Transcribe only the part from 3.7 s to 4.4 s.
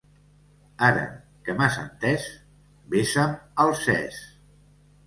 ses.